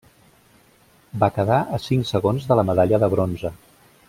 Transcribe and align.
Va 1.25 1.29
quedar 1.37 1.59
a 1.77 1.81
cinc 1.85 2.09
segons 2.15 2.49
de 2.53 2.61
la 2.61 2.67
medalla 2.71 3.05
de 3.05 3.15
bronze. 3.17 3.55